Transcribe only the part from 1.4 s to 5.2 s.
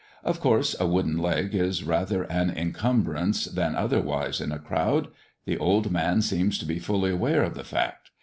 is rather an encumbrance than otherwise in a crowd.